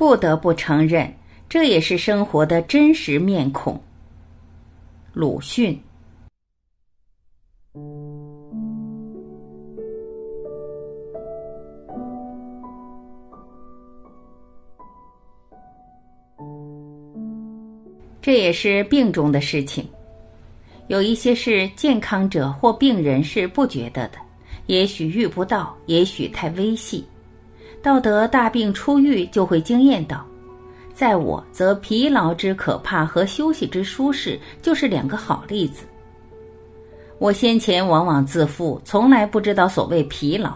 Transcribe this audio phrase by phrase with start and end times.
[0.00, 1.12] 不得不承认，
[1.46, 3.78] 这也是生活的真实面孔。
[5.12, 5.78] 鲁迅。
[18.22, 19.86] 这也是病中的事情。
[20.88, 24.16] 有一些事，健康者或病人是不觉得的，
[24.64, 27.04] 也许遇不到，也许太微细。
[27.82, 30.24] 到得大病初愈，就会惊艳到。
[30.92, 35.84] 在我则疲劳之可怕和休息之舒适，就是两个好例子。
[37.18, 40.52] 我先前往往自负，从来不知道所谓疲劳。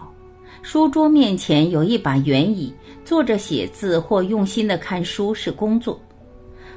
[0.61, 2.73] 书桌面前有一把圆椅，
[3.03, 5.99] 坐着写字或用心的看书是工作。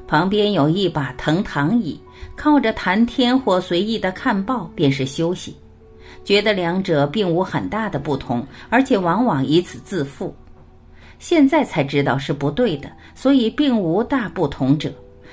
[0.06, 2.00] 旁边有一把藤躺椅，
[2.36, 5.56] 靠着谈天或随意的看报便是休息，
[6.24, 10.34] 觉得两者并无很大的不同，而且往往以此自负。
[11.18, 14.92] 现在才知道是不对的，所以并无大不同者，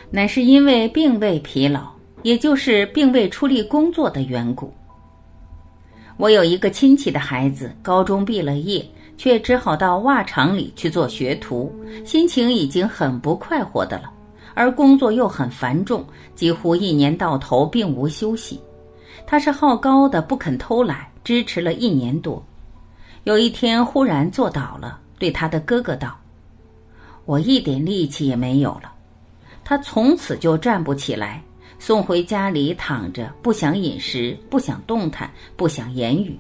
[0.10, 1.92] 乃是因为并未疲劳，
[2.24, 4.74] 也就是并未出力工作的缘故。
[6.18, 8.84] 我有一个亲戚的孩子，高中毕了业，
[9.18, 14.12] 却只好到袜厂里去做学徒，心情已经很不快活的了。
[14.54, 18.60] 而工作又很繁重，几乎一年到头并无休息。
[19.28, 22.42] 他是好高的，不肯偷懒，支持了一年多。
[23.26, 26.18] 有一天忽然坐倒了，对他的哥哥道
[27.26, 28.94] ：“我一点力气也没有了。”
[29.64, 31.42] 他从此就站不起来，
[31.80, 36.38] 送回家里躺着，不想饮食，不想动弹，不想言语。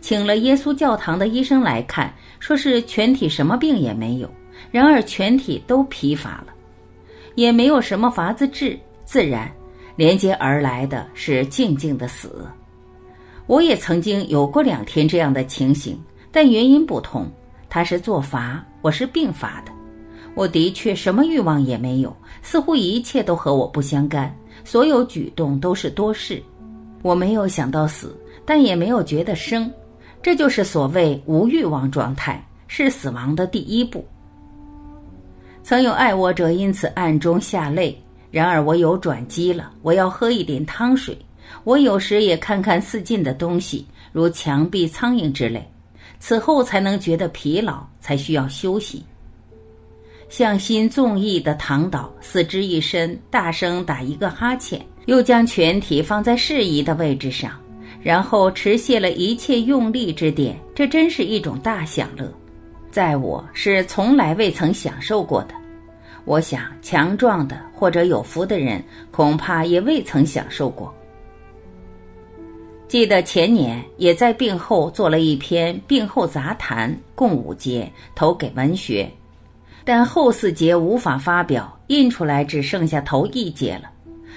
[0.00, 4.30] 请了耶稣教堂的医生来看，说是全体什么病也没有，
[4.70, 6.48] 然而全体都疲乏了。
[7.34, 9.50] 也没有什么法子治，自然
[9.96, 12.46] 连接而来的是静静的死。
[13.46, 15.98] 我也曾经有过两天这样的情形，
[16.30, 17.26] 但原因不同。
[17.68, 19.72] 他是做法，我是病发的。
[20.34, 26.42] 我的确什么欲望也没有，似乎一切都和我不相干，所有举动都是多事。
[27.02, 28.14] 我没有想到死，
[28.44, 29.70] 但也没有觉得生，
[30.22, 34.04] 这就是所谓无欲望状态，是死亡的第一步。
[35.62, 37.98] 曾有爱我者因此暗中下泪，
[38.30, 39.72] 然而我有转机了。
[39.82, 41.16] 我要喝一点汤水。
[41.64, 45.66] 我有时也看看四近的东西，如墙壁、苍蝇之类。
[46.18, 49.04] 此后才能觉得疲劳，才需要休息。
[50.28, 57.52] 向心纵意的躺倒，四肢一伸，大声打一个哈欠，又将全体放在适宜的位置上，
[58.02, 60.58] 然后持卸了一切用力之点。
[60.74, 62.28] 这真是一种大享乐。
[62.90, 65.54] 在我是从来未曾享受过的，
[66.24, 70.92] 我想强壮的或者有福的人恐怕也未曾享受过。
[72.88, 79.10] 记得前年也在病后做了一篇病后杂谈，共五节，投给文学，
[79.84, 83.90] 但后四节无法发表，印出来只剩下头一节了。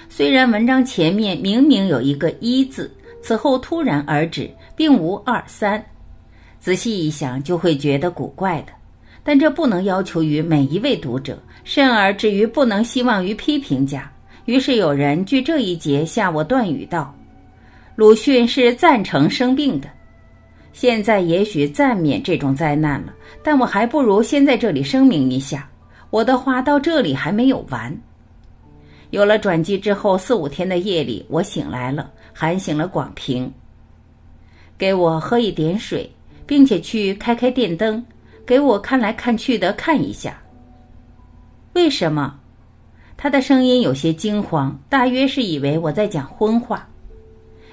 [0.08, 5.82] 虽然文章前面明明有一个一字，此后突然而止，并无二三。
[6.58, 8.72] 仔细一想，就会觉得古怪的，
[9.22, 14.10] 但这不能要求于每一位读者，甚而至于不能希望于批评家。
[14.46, 17.14] 于是有人据这一节下我断语道
[17.96, 19.88] ：“鲁迅是赞成生病的。”
[20.72, 23.12] 现在也许暂免这种灾难了，
[23.42, 25.68] 但我还不如先在这里声明一下，
[26.10, 27.96] 我的话到这里还没有完。
[29.10, 33.52] 有了转机之后，四五天的夜里，我醒来了，喊醒了广平，
[34.78, 36.10] 给我喝一点水。
[36.50, 38.04] 并且去开开电灯，
[38.44, 40.36] 给我看来看去的看一下。
[41.74, 42.40] 为什么？
[43.16, 46.89] 他的声音有些惊慌，大约是以为我在讲荤话。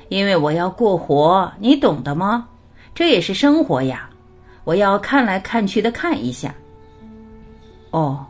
[0.09, 2.47] 因为我要过活，你懂得吗？
[2.95, 4.09] 这也是生活呀。
[4.63, 6.53] 我要看来看去的看一下。
[7.91, 8.25] 哦，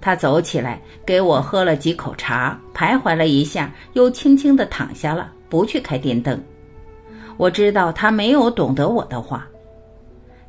[0.00, 6.42] 他走起来，给我喝了几口茶，徘徊了一下，又轻轻的躺下了，不去开电灯。
[7.36, 9.46] 我知道他没有懂得我的话。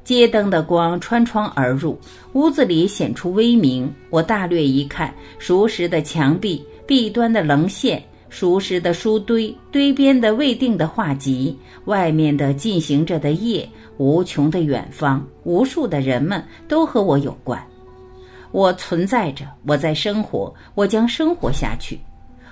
[0.04, 2.00] 街灯的光穿窗而入，
[2.34, 3.92] 屋子里显出微明。
[4.12, 8.02] 我大略一看，熟识的墙壁、壁端的棱线、
[8.36, 13.66] 熟识的书堆、堆边的未定的画集、外面的进行着的夜、
[13.96, 17.66] 无穷的远方、无数的人们，都和我有关。
[18.52, 21.98] 我存在着，我在生活，我将生活下去。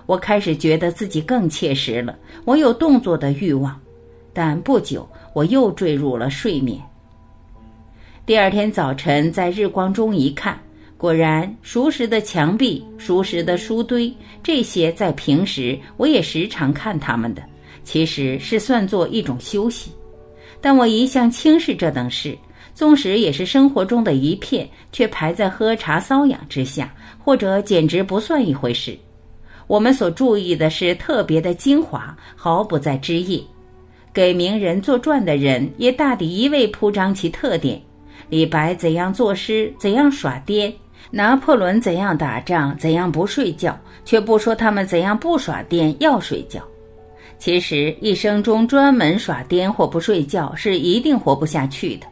[0.06, 3.78] 我开始觉得自己更切实了，我有动作的欲望，
[4.32, 6.82] 但不久我又坠入了睡眠。
[8.26, 10.58] 第二天早晨，在日光中一看，
[11.04, 14.10] 果然熟识的墙壁、熟识的书堆，
[14.42, 17.44] 这些在平时我也时常看他们的，
[17.84, 19.92] 其实是算作一种休息。
[20.62, 22.38] 但我一向轻视这等事，
[22.74, 28.98] 纵使也是生活中的一片，却排在喝茶搔痒之下，或者简直不算一回事。
[29.68, 33.44] 我们所注意的是特别的精华，毫不在枝叶。
[34.14, 37.82] 给名人作传的人，也大抵一味铺张其特点：
[38.30, 40.72] 李白怎样作诗，怎样耍癫；
[41.12, 46.62] 拿破仑怎样打仗，怎样不睡觉，却不说他们怎样不耍癫要睡觉。
[47.38, 52.08] 其实一生中专门耍癫或不睡觉，是一定活不下去的。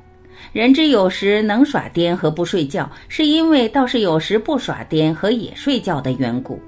[0.51, 6.59] 人之有时能耍癫和不睡觉，是因为倒是有时不耍癫和也睡觉的缘故。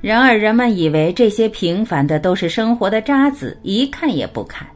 [0.00, 4.66] 然而人们以为这些平凡的都是生活的渣子，一看也不看，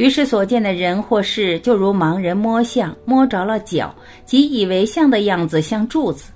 [0.00, 3.94] 于是所见的人或事就如盲人摸象，摸着了脚，
[4.24, 6.32] 即以为像的样子像柱子。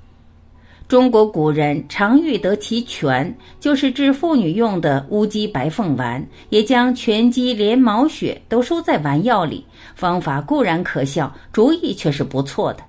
[0.87, 9.65] 中国古人常欲得其全，就是治妇女用的乌鸡白凤丸，也将全鸡连毛血都收在丸药里。
[9.95, 12.81] 方法固然可笑，主意却是不错的。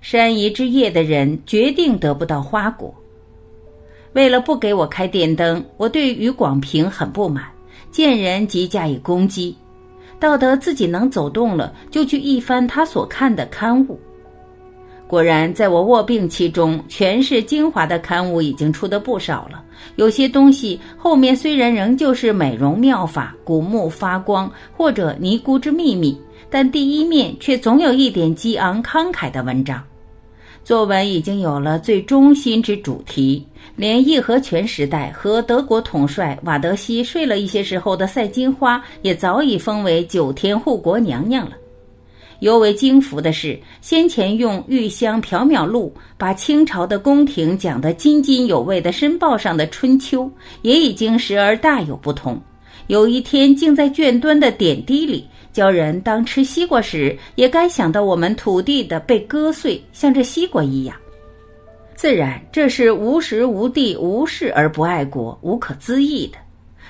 [0.00, 2.94] 山移之夜的人决定得不到花果。
[4.12, 7.46] 为了不给我开电灯，我对于广平很不满，
[7.96, 9.56] 见人即加以攻击。
[10.20, 13.98] 到得自己能走动了，就去一翻他所看的刊物。
[15.06, 19.64] 果然，在我卧病期中，全是精华的刊物已经出的不少了。
[19.94, 26.20] 有些东西后面虽然仍旧是美容妙法、古木发光或者尼姑之秘密，
[26.50, 29.82] 但第一面却总有一点激昂慷慨的文章。
[30.66, 33.46] 作文已经有了最中心之主题，
[33.76, 41.52] 连义和拳时代和德国统帅瓦德西睡了一些时候的赛金花，也早已封为九天护国娘娘了。
[42.40, 50.24] 尤为惊服的是，先前用《玉香缥缈录》把清朝的宫廷讲得津津有味的《申报》上的《春秋》，
[50.62, 52.42] 也已经时而大有不同。
[52.88, 55.26] 有一天，竟在卷端的点滴里
[55.56, 60.94] 教人，当吃西瓜时，也该想到我们土地的被割碎，像这西瓜一样。
[61.94, 66.36] 自然，这是无时无地无事而不爱国，无可资议的。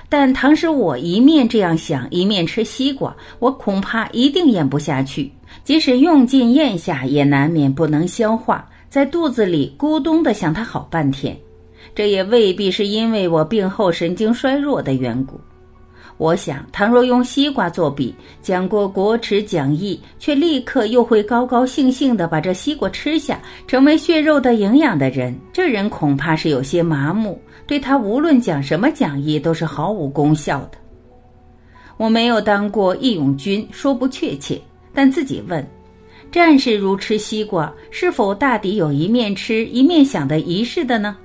[0.09, 5.31] 但倘使我一面这样想，一面吃西瓜，我恐怕一定咽不下去。
[5.63, 11.37] 即使用尽咽下，也难免不能消化，在肚子里咕咚的响它好半天。
[11.95, 15.39] 这也未必是因为我病后神经衰弱的缘故。
[16.17, 30.77] 我想，倘若用西瓜作比，讲过国耻讲义，却立刻又会高高兴兴地把这西瓜吃下，成为血肉的营养的人，这人恐怕是有些麻木，对他无论讲什么讲义都是毫无功效的。
[31.97, 34.59] 我没有当过义勇军，说不确切，
[34.95, 35.63] 但自己问：
[36.31, 41.15] 战士如吃西瓜，是否大抵有一面吃一面想的仪式的呢？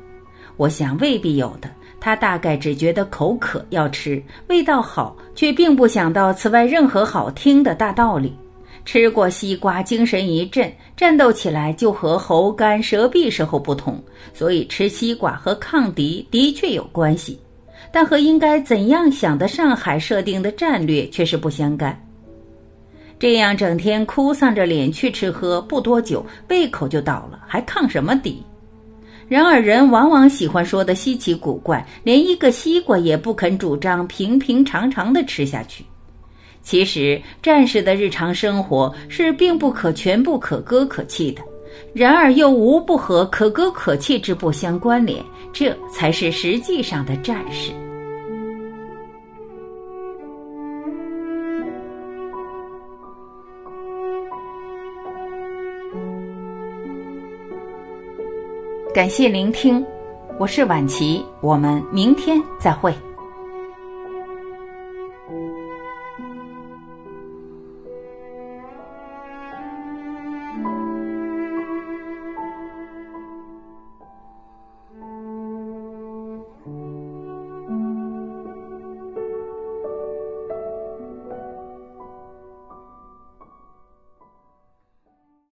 [0.59, 1.71] 我想未必有的。
[2.05, 8.35] 他大概只觉得口渴要吃，味道好，却并不想到此外任何好听的大道理。
[8.85, 14.03] 吃过西瓜，精神一振，战斗起来就和喉干舌闭时候不同。
[14.35, 17.39] 所以吃西瓜和抗敌的确有关系，
[17.93, 21.97] 但和应该怎样想的上海设定的战略却是不相干。
[23.17, 28.43] 这样整天哭丧着脸去吃喝，不多久胃口就倒了，还抗什么敌？
[29.33, 35.83] 然而，人往往喜欢说的稀奇古怪，连一个西瓜也不肯主张平平常常的吃下去。
[36.61, 41.43] 其实，战士的日常生活是并不可全部可歌可泣的，
[41.95, 47.73] 然而又无不和可歌可泣之不相关联，这才是实际上的战士。
[58.95, 59.83] 感谢聆听，
[60.39, 62.95] 我是晚琪，我们明天再会。